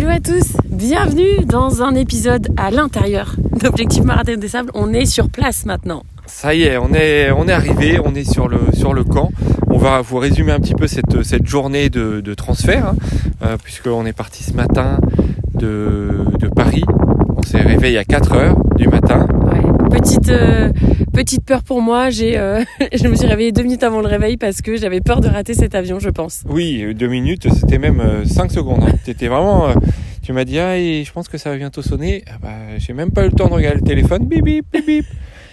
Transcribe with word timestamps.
Hello 0.00 0.12
à 0.12 0.18
tous, 0.18 0.56
bienvenue 0.64 1.44
dans 1.44 1.82
un 1.82 1.94
épisode 1.94 2.48
à 2.56 2.70
l'intérieur 2.70 3.36
d'Objectif 3.62 4.02
Marathon 4.02 4.38
des 4.38 4.48
Sables. 4.48 4.70
On 4.72 4.94
est 4.94 5.04
sur 5.04 5.28
place 5.28 5.66
maintenant. 5.66 6.04
Ça 6.24 6.54
y 6.54 6.62
est, 6.62 6.78
on 6.78 6.94
est, 6.94 7.30
on 7.30 7.46
est 7.46 7.52
arrivé, 7.52 8.00
on 8.02 8.14
est 8.14 8.24
sur 8.24 8.48
le, 8.48 8.60
sur 8.72 8.94
le 8.94 9.04
camp. 9.04 9.30
On 9.68 9.76
va 9.76 10.00
vous 10.00 10.16
résumer 10.16 10.52
un 10.52 10.58
petit 10.58 10.72
peu 10.72 10.86
cette, 10.86 11.22
cette 11.22 11.46
journée 11.46 11.90
de, 11.90 12.22
de 12.22 12.32
transfert, 12.32 12.86
hein, 12.86 12.96
euh, 13.44 13.58
puisqu'on 13.62 14.06
est 14.06 14.14
parti 14.14 14.42
ce 14.42 14.54
matin 14.54 15.00
de, 15.52 16.08
de 16.38 16.48
Paris. 16.48 16.84
On 17.36 17.42
s'est 17.42 17.60
réveillé 17.60 17.98
à 17.98 18.04
4 18.04 18.32
heures 18.32 18.56
du 18.76 18.88
matin. 18.88 19.28
Ouais. 19.52 19.98
Petite, 19.98 20.30
euh, 20.30 20.72
petite 21.12 21.44
peur 21.44 21.62
pour 21.62 21.82
moi, 21.82 22.10
j'ai, 22.10 22.38
euh, 22.38 22.62
je 22.92 23.08
me 23.08 23.14
suis 23.14 23.26
réveillée 23.26 23.52
deux 23.52 23.62
minutes 23.62 23.82
avant 23.82 24.00
le 24.00 24.06
réveil 24.06 24.36
parce 24.36 24.62
que 24.62 24.76
j'avais 24.76 25.00
peur 25.00 25.20
de 25.20 25.28
rater 25.28 25.54
cet 25.54 25.74
avion, 25.74 25.98
je 25.98 26.10
pense. 26.10 26.42
Oui, 26.48 26.94
deux 26.94 27.08
minutes, 27.08 27.48
c'était 27.52 27.78
même 27.78 28.24
5 28.24 28.50
secondes. 28.50 28.82
Hein. 28.82 28.92
T'étais 29.04 29.28
vraiment. 29.28 29.68
Tu 30.22 30.32
m'as 30.32 30.44
dit, 30.44 30.58
ah, 30.58 30.76
et 30.78 31.04
je 31.04 31.12
pense 31.12 31.28
que 31.28 31.38
ça 31.38 31.50
va 31.50 31.56
bientôt 31.56 31.82
sonner. 31.82 32.24
Ah 32.28 32.38
bah, 32.42 32.48
j'ai 32.78 32.92
même 32.92 33.10
pas 33.10 33.22
eu 33.22 33.30
le 33.30 33.32
temps 33.32 33.48
de 33.48 33.54
regarder 33.54 33.80
le 33.80 33.86
téléphone. 33.86 34.26
Bip, 34.26 34.44
bip, 34.44 34.64
bip, 34.72 34.86
bip. 34.86 35.06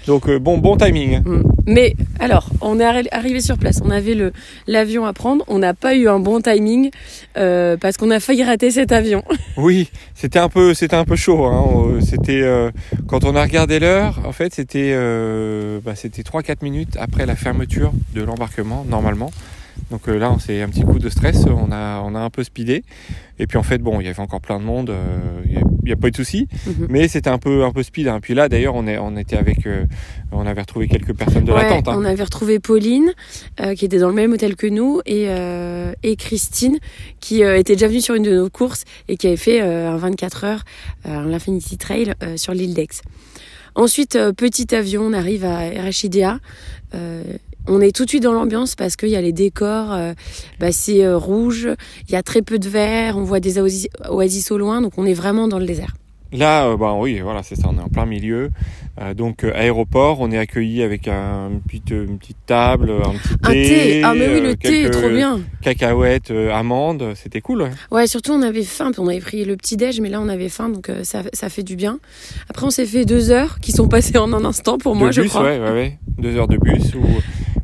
Donc, 0.08 0.30
euh, 0.30 0.40
bon, 0.40 0.58
bon 0.58 0.78
timing. 0.78 1.20
Mm. 1.22 1.44
Mais 1.68 1.94
alors, 2.20 2.50
on 2.62 2.80
est 2.80 2.84
arri- 2.84 3.10
arrivé 3.12 3.42
sur 3.42 3.58
place, 3.58 3.82
on 3.84 3.90
avait 3.92 4.14
le, 4.14 4.32
l'avion 4.66 5.06
à 5.06 5.12
prendre, 5.12 5.44
on 5.50 5.60
n'a 5.60 5.74
pas 5.74 5.96
eu 5.96 6.08
un 6.08 6.18
bon 6.20 6.40
timing 6.40 6.92
euh, 7.38 7.76
parce 7.76 7.98
qu'on 7.98 8.10
a 8.12 8.22
failli 8.22 8.42
rater 8.46 8.72
cet 8.72 8.94
avion. 8.94 9.24
Oui, 9.58 9.90
c'était 10.16 10.40
un 10.40 10.48
peu, 10.50 10.74
c'était 10.74 10.96
un 10.96 11.04
peu 11.04 11.16
chaud. 11.18 11.44
Hein. 11.46 12.00
C'était 12.00 12.42
euh, 12.42 12.72
quand 13.08 13.26
on 13.26 13.36
a 13.36 13.42
regardé 13.44 13.80
l'heure, 13.80 14.22
en 14.26 14.32
fait, 14.32 14.54
c'était, 14.54 14.92
euh, 14.94 15.80
bah, 15.84 15.96
c'était 15.96 16.22
3-4 16.22 16.58
minutes 16.64 16.96
après 17.00 17.26
la 17.26 17.36
fermeture 17.36 17.92
de 18.16 18.22
l'embarquement 18.22 18.86
normalement. 18.90 19.32
Donc 19.92 20.08
euh, 20.10 20.18
là, 20.18 20.32
on 20.32 20.40
s'est 20.40 20.62
un 20.62 20.70
petit 20.70 20.82
coup 20.84 21.00
de 21.00 21.10
stress, 21.10 21.46
on 21.46 21.72
a, 21.72 22.02
on 22.04 22.14
a 22.16 22.20
un 22.20 22.30
peu 22.30 22.44
speedé. 22.44 22.84
Et 23.40 23.46
puis 23.48 23.58
en 23.58 23.64
fait, 23.64 23.78
bon, 23.78 24.02
il 24.02 24.06
y 24.06 24.10
avait 24.10 24.20
encore 24.20 24.42
plein 24.42 24.60
de 24.60 24.64
monde, 24.66 24.90
euh, 24.90 25.42
il 25.46 25.52
n'y 25.86 25.92
a, 25.92 25.96
pas 25.96 26.08
eu 26.08 26.12
de 26.12 26.16
souci, 26.16 26.48
Mhm. 26.66 26.88
mais 26.90 27.08
c'était 27.08 27.30
un 27.30 27.38
peu, 27.38 27.64
un 27.64 27.72
peu 27.72 27.84
speed. 27.84 28.08
Hein. 28.08 28.20
Puis 28.22 28.34
là, 28.34 28.50
d'ailleurs, 28.50 28.74
on, 28.76 28.88
est, 28.88 28.98
on 28.98 29.16
était 29.16 29.38
avec, 29.38 29.66
euh, 29.68 29.86
on 30.32 30.46
avait 30.48 30.62
retrouvé 30.62 30.88
quelques 30.88 31.14
personnes 31.14 31.46
de 31.46 31.52
Ouais, 31.52 31.62
l'attente. 31.64 31.88
Hein. 31.88 31.96
On 31.98 32.04
avait 32.06 32.24
retrouvé 32.24 32.60
Pauline, 32.60 33.14
euh, 33.62 33.76
qui 33.76 33.86
était 33.86 34.00
dans 34.00 34.08
le 34.10 34.16
même 34.16 34.34
hôtel 34.34 34.56
que 34.56 34.68
nous, 34.68 35.02
et, 35.06 35.26
euh, 35.30 35.94
et 36.04 36.16
Christine, 36.16 36.80
qui 37.20 37.44
euh, 37.44 37.58
était 37.60 37.74
déjà 37.74 37.88
venue 37.88 38.02
sur 38.02 38.16
une 38.16 38.24
de 38.24 38.36
nos 38.36 38.50
courses 38.50 38.84
et 39.08 39.18
qui 39.18 39.28
avait 39.28 39.38
fait 39.38 39.62
euh, 39.62 39.92
un 39.92 39.98
24 39.98 40.44
heures, 40.44 40.64
euh, 41.06 41.24
l'Infinity 41.30 41.78
Trail 41.78 42.14
euh, 42.24 42.38
sur 42.38 42.54
l'île 42.54 42.74
d'Aix. 42.74 42.88
Ensuite, 43.76 44.16
euh, 44.16 44.34
petit 44.34 44.74
avion, 44.74 45.04
on 45.04 45.14
arrive 45.14 45.46
à 45.46 45.60
RHIDA. 45.70 46.40
On 47.70 47.82
est 47.82 47.94
tout 47.94 48.06
de 48.06 48.10
suite 48.10 48.24
dans 48.24 48.32
l'ambiance 48.32 48.76
parce 48.76 48.96
qu'il 48.96 49.10
y 49.10 49.16
a 49.18 49.22
les 49.22 49.34
décors, 49.34 49.92
euh, 49.94 50.14
bah, 50.60 50.72
c'est 50.72 51.04
euh, 51.04 51.18
rouge, 51.18 51.68
il 52.08 52.14
y 52.14 52.16
a 52.16 52.24
très 52.24 52.42
peu 52.42 52.60
de 52.60 52.70
verre, 52.70 53.18
on 53.18 53.24
voit 53.24 53.42
des 53.42 53.60
oasis, 53.60 53.90
oasis 54.10 54.52
au 54.52 54.58
loin, 54.58 54.82
donc 54.82 54.94
on 54.98 55.06
est 55.06 55.14
vraiment 55.14 55.48
dans 55.50 55.60
le 55.60 55.66
désert. 55.66 55.94
Là, 56.32 56.68
euh, 56.68 56.78
bah 56.78 56.94
oui, 56.98 57.20
voilà, 57.20 57.44
c'est 57.44 57.56
ça, 57.56 57.70
on 57.70 57.78
est 57.78 57.82
en 57.82 57.88
plein 57.90 58.06
milieu. 58.06 58.52
Euh, 59.02 59.14
donc 59.14 59.44
aéroport, 59.44 60.20
on 60.22 60.32
est 60.32 60.38
accueilli 60.38 60.82
avec 60.82 61.08
un, 61.08 61.50
une, 61.52 61.62
petite, 61.62 61.90
une 61.90 62.18
petite 62.18 62.38
table, 62.46 62.92
un 62.92 63.12
petit 63.12 63.36
Un 63.44 63.52
thé, 63.52 64.02
ah 64.04 64.14
mais 64.14 64.34
oui, 64.34 64.42
le 64.42 64.56
thé 64.56 64.84
est 64.84 64.90
trop 64.90 65.10
bien. 65.10 65.42
Cacahuètes, 65.62 66.32
amandes, 66.54 67.14
c'était 67.16 67.42
cool. 67.42 67.64
ouais. 67.64 67.72
Ouais, 67.92 68.08
surtout 68.08 68.32
on 68.32 68.42
avait 68.42 68.64
faim, 68.64 68.92
puis 68.92 69.02
on 69.02 69.08
avait 69.08 69.20
pris 69.20 69.44
le 69.46 69.56
petit 69.58 69.76
déj, 69.78 70.00
mais 70.02 70.10
là 70.10 70.20
on 70.22 70.30
avait 70.30 70.50
faim, 70.50 70.70
donc 70.70 70.90
ça, 71.04 71.22
ça 71.34 71.50
fait 71.50 71.64
du 71.64 71.76
bien. 71.76 72.00
Après 72.50 72.66
on 72.66 72.72
s'est 72.72 72.86
fait 72.86 73.06
deux 73.06 73.30
heures 73.30 73.60
qui 73.60 73.72
sont 73.72 73.88
passées 73.88 74.18
en 74.18 74.32
un 74.34 74.44
instant 74.46 74.78
pour 74.78 74.96
moi, 74.96 75.12
je 75.12 75.22
crois. 75.24 75.44
ouais, 75.44 75.60
ouais, 75.60 75.72
ouais. 75.72 76.00
Deux 76.18 76.36
heures 76.38 76.48
de 76.48 76.58
bus 76.58 76.94
ou 76.96 77.06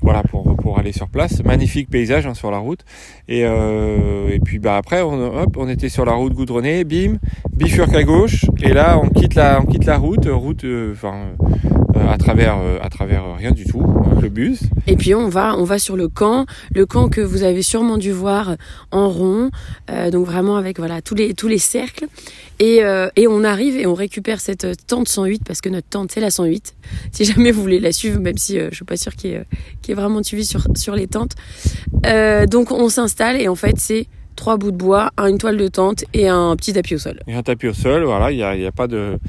voilà 0.04 0.22
pour 0.24 0.56
pour 0.58 0.78
aller 0.78 0.92
sur 0.92 1.08
place. 1.08 1.44
Magnifique 1.44 1.90
paysage 1.90 2.28
hein, 2.28 2.34
sur 2.34 2.52
la 2.52 2.58
route. 2.58 2.82
Et 3.28 3.46
euh, 3.46 4.30
et 4.30 4.40
puis 4.40 4.60
bah 4.60 4.78
après 4.78 5.02
on 5.02 5.46
on 5.56 5.70
était 5.70 5.90
sur 5.90 6.06
la 6.06 6.14
route 6.14 6.34
goudronnée, 6.34 6.84
bim, 6.84 7.18
bifurque 7.52 7.96
à 7.96 8.04
gauche. 8.04 8.46
Et 8.62 8.74
là 8.74 9.00
on 9.02 9.10
quitte 9.10 9.36
la 9.36 9.62
on 9.62 9.66
quitte 9.66 9.86
la 9.86 9.98
route, 9.98 10.28
route 10.28 10.66
euh, 10.66 10.94
enfin 10.94 11.34
à 11.96 12.18
travers 12.18 12.58
euh, 12.58 12.78
à 12.82 12.90
travers 12.90 13.24
euh, 13.24 13.34
rien 13.34 13.52
du 13.52 13.66
tout, 13.66 13.82
hein, 13.82 14.20
le 14.22 14.30
bus. 14.30 14.62
Et 14.88 14.96
puis 14.96 15.16
on 15.16 15.30
va, 15.30 15.56
on 15.58 15.64
va 15.64 15.80
sur 15.80 15.96
le 15.96 16.08
camp, 16.08 16.46
le 16.74 16.86
camp 16.86 17.10
que 17.10 17.22
vous 17.22 17.44
avez 17.44 17.62
sûrement 17.62 17.98
dû 17.98 18.12
voir 18.12 18.56
en 18.92 19.10
rond, 19.10 19.52
euh, 19.90 20.10
donc 20.12 20.26
vraiment 20.26 20.58
avec 20.58 20.78
voilà 20.80 21.02
tous 21.02 21.16
les 21.16 21.34
tous 21.34 21.48
les 21.48 21.58
cercles. 21.58 22.08
Et, 22.60 22.84
euh, 22.84 23.10
et 23.16 23.28
on 23.28 23.44
arrive 23.44 23.76
et 23.76 23.86
on 23.88 23.94
récupère 23.94 24.40
cette 24.40 24.86
tente 24.88 25.10
108 25.10 25.44
parce 25.46 25.60
que 25.60 25.70
notre 25.70 25.88
tente 25.90 26.12
c'est 26.12 26.22
la 26.22 26.30
108. 26.30 26.76
Si 27.12 27.26
jamais 27.26 27.52
vous 27.52 27.62
voulez 27.62 27.80
la 27.80 27.92
suivre, 27.92 28.20
même 28.20 28.38
si 28.38 28.60
euh, 28.60 28.70
je 28.72 28.76
suis 28.76 28.86
pas 28.86 28.98
sûre 28.98 29.16
qu'il 29.16 29.32
y, 29.32 29.36
euh, 29.36 29.44
ait 29.90 29.94
vraiment 29.94 30.22
suivi 30.24 30.46
sur 30.46 30.66
sur 30.76 30.96
les 30.96 31.08
tentes. 31.08 31.34
Euh, 32.06 32.46
donc 32.46 32.72
on 32.72 32.90
s'installe 32.90 33.42
et 33.42 33.48
en 33.48 33.56
fait 33.56 33.76
c'est 33.78 34.08
trois 34.36 34.58
bouts 34.58 34.72
de 34.72 34.78
bois, 34.78 35.12
une 35.18 35.38
toile 35.38 35.58
de 35.58 35.68
tente 35.68 36.06
et 36.14 36.28
un 36.28 36.56
petit 36.56 36.74
tapis 36.74 36.96
au 36.96 37.00
sol. 37.00 37.20
Et 37.28 37.34
un 37.34 37.44
tapis 37.44 37.68
au 37.68 37.74
sol, 37.74 38.04
voilà, 38.04 38.32
il 38.32 38.38
n'y 38.38 38.44
a, 38.44 38.56
y 38.56 38.66
a 38.66 38.72
pas 38.72 38.88
de 38.88 39.20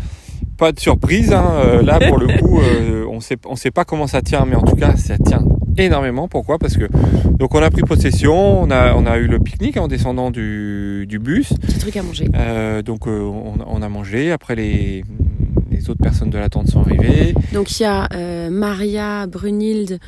pas 0.56 0.72
de 0.72 0.80
surprise. 0.80 1.32
hein. 1.32 1.46
Euh, 1.64 1.82
là, 1.82 1.98
pour 2.08 2.18
le 2.18 2.26
coup, 2.38 2.60
euh, 2.60 3.04
on 3.10 3.20
sait 3.20 3.36
on 3.46 3.56
sait 3.56 3.70
pas 3.70 3.84
comment 3.84 4.06
ça 4.06 4.22
tient, 4.22 4.44
mais 4.46 4.56
en 4.56 4.62
tout 4.62 4.76
cas, 4.76 4.96
ça 4.96 5.18
tient 5.18 5.44
énormément. 5.76 6.28
Pourquoi? 6.28 6.58
Parce 6.58 6.76
que 6.76 6.84
donc 7.30 7.54
on 7.54 7.62
a 7.62 7.70
pris 7.70 7.82
possession, 7.82 8.62
on 8.62 8.70
a 8.70 8.94
on 8.94 9.06
a 9.06 9.18
eu 9.18 9.26
le 9.26 9.40
pique-nique 9.40 9.76
en 9.76 9.88
descendant 9.88 10.30
du, 10.30 11.06
du 11.08 11.18
bus. 11.18 11.52
Petit 11.60 11.78
truc 11.78 11.96
à 11.96 12.02
manger. 12.02 12.28
Euh, 12.34 12.82
donc 12.82 13.06
euh, 13.08 13.20
on, 13.20 13.54
on 13.66 13.82
a 13.82 13.88
mangé. 13.88 14.30
Après 14.32 14.54
les 14.54 15.04
les 15.70 15.90
autres 15.90 16.02
personnes 16.02 16.30
de 16.30 16.38
la 16.38 16.48
tente 16.48 16.68
sont 16.68 16.80
arrivées. 16.80 17.34
Donc 17.52 17.78
il 17.78 17.82
y 17.82 17.86
a 17.86 18.08
euh, 18.14 18.48
Maria, 18.50 19.26
Brunhilde, 19.26 19.98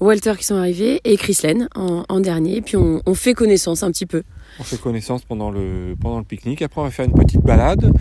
Walter 0.00 0.32
qui 0.36 0.44
sont 0.44 0.56
arrivés 0.56 1.00
et 1.04 1.16
Chrislène 1.16 1.68
en, 1.74 2.04
en 2.08 2.20
dernier. 2.20 2.60
Puis 2.60 2.76
on, 2.76 3.00
on 3.06 3.14
fait 3.14 3.32
connaissance 3.32 3.82
un 3.82 3.90
petit 3.90 4.04
peu. 4.06 4.22
On 4.60 4.62
fait 4.62 4.80
connaissance 4.80 5.24
pendant 5.24 5.50
le 5.50 5.96
pendant 6.00 6.18
le 6.18 6.24
pique-nique. 6.24 6.62
Après, 6.62 6.80
on 6.80 6.84
va 6.84 6.90
faire 6.90 7.04
une 7.06 7.12
petite 7.12 7.40
balade 7.42 7.92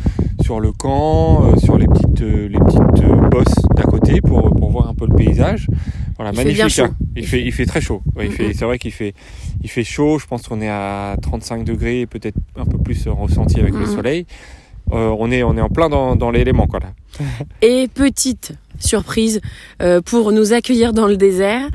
sur 0.41 0.59
le 0.59 0.72
camp, 0.72 1.44
euh, 1.53 1.58
sur 1.58 1.78
les 1.78 1.88
petites 1.88 2.22
euh, 2.22 2.47
les 2.47 2.59
petites 2.59 3.03
euh, 3.03 3.16
bosses 3.30 3.56
d'à 3.75 3.84
côté 3.84 4.22
pour 4.22 4.53
pour 4.56 4.69
voir 4.69 4.88
un 4.88 4.94
peu 4.94 5.08
le 5.08 5.16
paysage. 5.16 5.68
Voilà, 6.18 6.31
Il 6.31 6.38
magnifique. 6.38 6.80
hein. 6.80 6.96
Il 7.16 7.25
fait 7.25 7.41
il 7.44 7.52
fait 7.52 7.66
très 7.66 7.81
chaud. 7.81 8.02
Ouais, 8.16 8.25
il 8.25 8.30
Mhm. 8.31 8.36
fait 8.38 8.53
c'est 8.53 8.66
vrai 8.66 8.78
qu'il 8.78 8.91
fait 8.91 9.14
il 9.64 9.69
fait 9.69 9.84
chaud. 9.84 10.19
Je 10.19 10.28
pense 10.28 10.47
qu'on 10.47 10.62
est 10.62 10.69
à 10.69 11.16
35 11.22 11.64
degrés, 11.64 12.06
peut-être 12.06 12.38
un 12.56 12.66
peu 12.66 12.78
plus 12.78 13.08
ressenti 13.08 13.59
avec 13.59 13.74
le 13.74 13.81
Mhm. 13.88 13.96
soleil. 13.96 14.25
Euh, 14.91 15.16
on 15.18 15.31
est 15.31 15.41
on 15.44 15.56
est 15.58 15.62
en 15.62 15.70
plein 15.70 15.90
dans 15.90 16.16
dans 16.16 16.30
l'élément 16.30 16.68
quoi 16.68 16.80
là. 16.81 16.94
Et 17.62 17.88
petite 17.88 18.53
surprise 18.80 19.40
euh, 19.81 20.02
pour 20.02 20.31
nous 20.31 20.53
accueillir 20.53 20.94
dans 20.94 21.08
le 21.08 21.16
désert. 21.18 21.68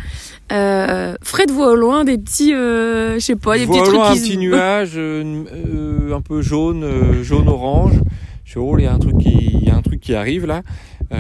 Euh, 0.53 1.15
Fred 1.23 1.51
voit 1.51 1.73
au 1.73 1.77
loin 1.77 2.05
des 2.05 2.17
petits, 2.19 2.55
euh, 2.55 3.15
je 3.15 3.19
sais 3.21 3.37
pas, 3.37 3.59
des 3.59 3.67
petits 3.67 3.83
trucs 3.83 3.95
loin 3.95 4.11
un 4.11 4.15
se- 4.15 4.21
petit 4.23 4.39
nuage 4.39 4.93
euh, 4.97 5.45
euh, 5.53 6.15
un 6.15 6.21
peu 6.21 6.41
jaune, 6.43 6.85
jaune 7.23 7.49
orange. 7.49 8.01
Je 8.45 8.53
suis 8.53 8.61
oh, 8.61 8.77
il 8.79 8.85
y 8.85 8.87
a 8.87 8.93
un 8.95 8.99
truc 8.99 9.19
qui, 9.19 9.59
il 9.61 9.69
y 9.69 9.71
a 9.71 9.77
un 9.77 9.83
truc 9.83 10.01
qui 10.01 10.15
arrive 10.15 10.47
là. 10.47 10.63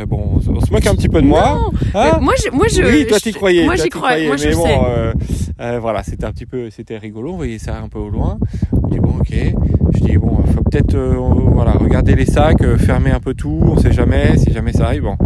Bon, 0.06 0.36
on, 0.36 0.40
se- 0.40 0.70
moque 0.70 0.86
un 0.86 0.94
petit 0.94 1.08
peu 1.08 1.20
de 1.20 1.26
moi. 1.26 1.58
Non, 1.60 1.78
Hein 2.00 2.18
moi, 2.20 2.32
je, 2.42 2.50
moi, 2.50 2.66
je, 2.68 2.82
oui, 2.82 3.06
toi 3.06 3.18
t'y 3.20 3.32
croyais. 3.32 3.64
Moi, 3.64 3.76
j'y 3.76 3.88
croyais. 3.90 4.26
Moi, 4.28 4.36
mais 4.42 4.54
bon, 4.54 5.80
voilà, 5.80 6.02
c'était 6.02 6.24
un 6.24 6.32
petit 6.32 6.46
peu, 6.46 6.70
c'était 6.70 6.96
rigolo. 6.96 7.32
On 7.32 7.36
voyait 7.36 7.58
ça 7.58 7.78
un 7.82 7.88
peu 7.88 7.98
au 7.98 8.08
loin. 8.08 8.38
On 8.72 8.88
dit 8.88 8.98
bon, 8.98 9.14
ok. 9.20 9.34
Je 9.94 9.98
dis 10.00 10.16
bon, 10.16 10.38
faut 10.54 10.62
peut-être, 10.62 10.96
voilà, 10.96 11.72
regarder 11.72 12.14
les 12.14 12.26
sacs, 12.26 12.64
fermer 12.78 13.10
un 13.10 13.20
peu 13.20 13.34
tout. 13.34 13.60
On 13.62 13.76
sait 13.78 13.92
jamais, 13.92 14.38
si 14.38 14.50
jamais 14.52 14.72
ça 14.72 14.86
arrive. 14.86 15.02
Bon, 15.02 15.16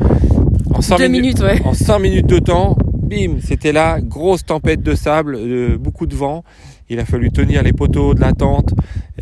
en 0.75 0.81
cinq 0.81 0.99
Deux 0.99 1.09
minutes, 1.09 1.41
ouais. 1.41 1.61
en 1.65 1.75
5 1.75 1.99
minutes 1.99 2.27
de 2.27 2.39
temps, 2.39 2.77
bim, 3.13 3.39
c'était 3.45 3.73
là, 3.73 4.01
grosse 4.01 4.45
tempête 4.45 4.83
de 4.83 4.95
sable, 4.95 5.37
euh, 5.39 5.77
beaucoup 5.79 6.07
de 6.07 6.15
vent. 6.15 6.45
Il 6.89 6.99
a 6.99 7.05
fallu 7.05 7.31
tenir 7.31 7.63
les 7.63 7.73
poteaux 7.73 8.15
de 8.15 8.21
la 8.21 8.33
tente, 8.33 8.71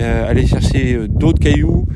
euh, 0.00 0.28
aller 0.28 0.46
chercher 0.46 0.94
euh, 0.94 1.08
d'autres 1.08 1.40
cailloux. 1.40 1.86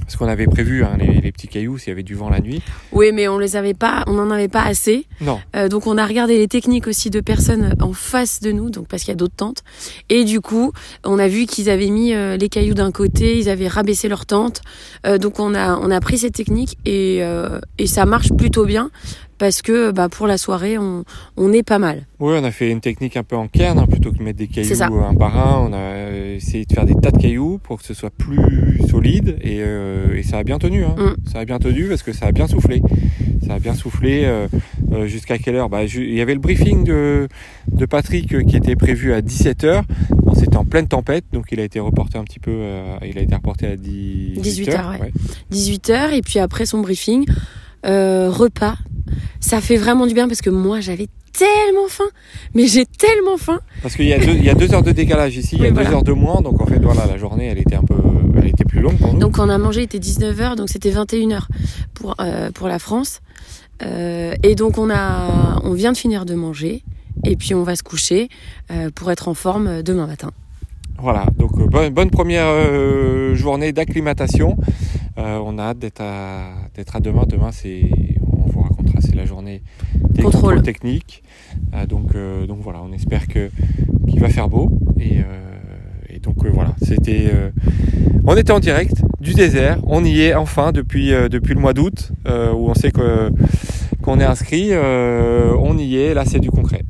Parce 0.00 0.16
qu'on 0.16 0.28
avait 0.28 0.46
prévu 0.46 0.84
hein, 0.84 0.96
les, 0.98 1.20
les 1.20 1.32
petits 1.32 1.48
cailloux 1.48 1.78
s'il 1.78 1.88
y 1.88 1.92
avait 1.92 2.02
du 2.02 2.14
vent 2.14 2.28
la 2.28 2.40
nuit. 2.40 2.60
Oui, 2.92 3.12
mais 3.14 3.28
on 3.28 3.38
les 3.38 3.56
avait 3.56 3.72
pas, 3.72 4.04
on 4.08 4.18
en 4.18 4.30
avait 4.30 4.48
pas 4.48 4.62
assez. 4.62 5.06
Non, 5.20 5.40
Euh, 5.56 5.68
donc 5.68 5.86
on 5.86 5.96
a 5.96 6.04
regardé 6.06 6.36
les 6.36 6.48
techniques 6.48 6.86
aussi 6.86 7.08
de 7.08 7.20
personnes 7.20 7.74
en 7.80 7.92
face 7.92 8.40
de 8.40 8.52
nous, 8.52 8.68
donc 8.68 8.88
parce 8.88 9.02
qu'il 9.02 9.10
y 9.12 9.12
a 9.12 9.16
d'autres 9.16 9.36
tentes. 9.36 9.62
Et 10.10 10.24
du 10.24 10.40
coup, 10.40 10.72
on 11.04 11.18
a 11.18 11.28
vu 11.28 11.46
qu'ils 11.46 11.70
avaient 11.70 11.90
mis 11.90 12.12
euh, 12.12 12.36
les 12.36 12.48
cailloux 12.48 12.74
d'un 12.74 12.92
côté, 12.92 13.38
ils 13.38 13.48
avaient 13.48 13.68
rabaissé 13.68 14.08
leur 14.08 14.26
tente. 14.26 14.60
Euh, 15.06 15.18
donc 15.18 15.40
on 15.40 15.54
a 15.54 15.76
on 15.76 15.90
a 15.90 16.00
pris 16.00 16.18
cette 16.18 16.34
technique 16.34 16.76
et 16.84 17.22
et 17.78 17.86
ça 17.86 18.04
marche 18.04 18.32
plutôt 18.32 18.66
bien 18.66 18.90
parce 19.42 19.60
que 19.60 19.90
bah 19.90 20.08
pour 20.08 20.28
la 20.28 20.38
soirée 20.38 20.78
on 20.78 21.02
on 21.36 21.52
est 21.52 21.64
pas 21.64 21.80
mal. 21.80 22.06
oui, 22.20 22.36
on 22.40 22.44
a 22.44 22.52
fait 22.52 22.70
une 22.70 22.80
technique 22.80 23.16
un 23.16 23.24
peu 23.24 23.34
en 23.34 23.48
cairn, 23.48 23.76
hein, 23.76 23.86
plutôt 23.90 24.12
que 24.12 24.18
de 24.18 24.22
mettre 24.22 24.38
des 24.38 24.46
cailloux 24.46 25.00
un 25.02 25.14
par 25.16 25.36
un. 25.36 25.68
On 25.68 25.72
a 25.72 25.76
euh, 25.78 26.36
essayé 26.36 26.64
de 26.64 26.72
faire 26.72 26.86
des 26.86 26.94
tas 26.94 27.10
de 27.10 27.18
cailloux 27.18 27.58
pour 27.60 27.80
que 27.80 27.84
ce 27.84 27.92
soit 27.92 28.10
plus 28.10 28.78
solide 28.88 29.38
et, 29.42 29.56
euh, 29.62 30.14
et 30.16 30.22
ça 30.22 30.38
a 30.38 30.44
bien 30.44 30.60
tenu. 30.60 30.84
Hein. 30.84 30.94
Mm. 30.96 31.28
Ça 31.32 31.40
a 31.40 31.44
bien 31.44 31.58
tenu 31.58 31.88
parce 31.88 32.04
que 32.04 32.12
ça 32.12 32.26
a 32.26 32.30
bien 32.32 32.46
soufflé. 32.46 32.82
Ça 33.44 33.54
a 33.54 33.58
bien 33.58 33.74
soufflé 33.74 34.22
euh, 34.24 34.46
euh, 34.92 35.08
jusqu'à 35.08 35.36
quelle 35.38 35.56
heure? 35.56 35.68
Bah, 35.68 35.82
Il 35.82 36.14
y 36.14 36.20
avait 36.20 36.34
le 36.34 36.40
briefing 36.40 36.84
de, 36.84 37.26
de 37.66 37.86
Patrick 37.86 38.32
euh, 38.34 38.44
qui 38.44 38.56
était 38.56 38.76
prévu 38.76 39.12
à 39.12 39.20
17h. 39.22 39.82
Bon, 40.10 40.34
C'était 40.34 40.56
en 40.56 40.64
pleine 40.64 40.86
tempête, 40.86 41.24
donc 41.32 41.46
il 41.50 41.58
a 41.58 41.64
été 41.64 41.80
reporté 41.80 42.16
un 42.16 42.22
petit 42.22 42.38
peu. 42.38 42.52
euh, 42.54 42.96
il 43.04 43.18
a 43.18 43.22
été 43.22 43.34
reporté 43.34 43.66
à 43.66 43.74
10, 43.76 44.34
18 44.40 44.68
18h. 44.70 44.78
heures, 44.78 45.00
ouais. 45.00 45.12
18h 45.50 46.12
et 46.12 46.22
puis 46.22 46.38
après 46.38 46.64
son 46.64 46.78
briefing, 46.78 47.26
euh, 47.84 48.30
repas. 48.30 48.76
Ça 49.42 49.60
fait 49.60 49.76
vraiment 49.76 50.06
du 50.06 50.14
bien 50.14 50.28
parce 50.28 50.40
que 50.40 50.50
moi 50.50 50.80
j'avais 50.80 51.08
tellement 51.32 51.88
faim, 51.88 52.08
mais 52.54 52.66
j'ai 52.66 52.86
tellement 52.86 53.36
faim. 53.36 53.60
Parce 53.82 53.96
qu'il 53.96 54.06
y, 54.06 54.12
a 54.14 54.18
deux- 54.18 54.32
il 54.34 54.44
y 54.44 54.48
a 54.50 54.54
deux 54.54 54.72
heures 54.72 54.82
de 54.82 54.92
décalage 54.92 55.36
ici, 55.36 55.56
il 55.58 55.64
y 55.64 55.66
a 55.66 55.70
deux 55.70 55.82
heures 55.86 56.04
de 56.04 56.12
moins, 56.12 56.40
donc 56.40 56.60
en 56.62 56.66
fait 56.66 56.78
voilà 56.78 57.06
la 57.06 57.18
journée 57.18 57.46
elle 57.48 57.58
était 57.58 57.74
un 57.74 57.82
peu, 57.82 57.96
elle 58.36 58.46
était 58.46 58.64
plus 58.64 58.80
longue 58.80 58.96
pour 58.98 59.12
nous. 59.12 59.18
Donc 59.18 59.38
on 59.38 59.48
a 59.50 59.58
mangé, 59.58 59.80
il 59.80 59.84
était 59.84 59.98
19h, 59.98 60.56
donc 60.56 60.68
c'était 60.70 60.90
21h 60.90 61.46
pour, 61.94 62.14
euh, 62.20 62.50
pour 62.52 62.68
la 62.68 62.78
France. 62.78 63.20
Euh, 63.82 64.34
et 64.44 64.54
donc 64.54 64.78
on, 64.78 64.88
a, 64.90 65.60
on 65.64 65.72
vient 65.72 65.92
de 65.92 65.96
finir 65.98 66.24
de 66.24 66.34
manger, 66.34 66.82
et 67.24 67.34
puis 67.36 67.54
on 67.54 67.64
va 67.64 67.74
se 67.76 67.82
coucher 67.82 68.28
euh, 68.70 68.90
pour 68.94 69.10
être 69.10 69.26
en 69.28 69.34
forme 69.34 69.82
demain 69.82 70.06
matin. 70.06 70.30
Voilà, 70.98 71.26
donc 71.36 71.50
euh, 71.58 71.66
bonne, 71.66 71.88
bonne 71.92 72.10
première 72.10 72.46
euh, 72.46 73.34
journée 73.34 73.72
d'acclimatation. 73.72 74.56
Euh, 75.18 75.38
on 75.44 75.58
a 75.58 75.62
hâte 75.70 75.78
d'être 75.80 76.00
à, 76.00 76.52
à 76.94 77.00
demain. 77.00 77.24
Demain, 77.26 77.50
c'est, 77.50 77.82
c'est 79.02 79.14
la 79.14 79.24
journée 79.26 79.62
des 80.10 80.22
Contrôle. 80.22 80.32
contrôles 80.54 80.62
techniques. 80.62 81.22
Euh, 81.74 81.86
donc, 81.86 82.14
euh, 82.14 82.46
donc 82.46 82.58
voilà, 82.62 82.80
on 82.82 82.92
espère 82.92 83.26
que 83.26 83.50
qu'il 84.08 84.20
va 84.20 84.28
faire 84.28 84.48
beau. 84.48 84.70
Et, 84.98 85.18
euh, 85.18 85.52
et 86.08 86.18
donc 86.18 86.36
voilà, 86.46 86.74
c'était, 86.82 87.30
on 88.26 88.36
était 88.36 88.52
en 88.52 88.60
direct 88.60 88.94
du 89.20 89.34
désert. 89.34 89.78
On 89.86 90.04
y 90.04 90.20
est 90.22 90.34
enfin 90.34 90.72
depuis 90.72 91.08
depuis 91.30 91.54
le 91.54 91.60
mois 91.60 91.72
d'août 91.72 92.12
où 92.26 92.70
on 92.70 92.74
sait 92.74 92.90
que 92.90 93.30
qu'on 94.02 94.20
est 94.20 94.24
inscrit. 94.24 94.70
On 94.74 95.76
y 95.78 95.96
est. 95.96 96.14
Là, 96.14 96.24
c'est 96.24 96.40
du 96.40 96.50
concret. 96.50 96.82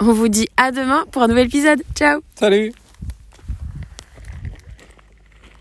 On 0.00 0.12
vous 0.12 0.28
dit 0.28 0.48
à 0.56 0.72
demain 0.72 1.04
pour 1.12 1.22
un 1.22 1.28
nouvel 1.28 1.46
épisode. 1.46 1.82
Ciao 1.94 2.20
Salut 2.34 2.83